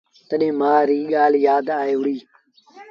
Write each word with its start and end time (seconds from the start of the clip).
تڏهيݩ 0.29 0.57
مآ 0.59 0.73
ريٚ 0.89 1.09
ڳآل 1.11 1.33
يآد 1.45 1.65
آئي 1.81 1.93
وُهڙي۔ 1.97 2.15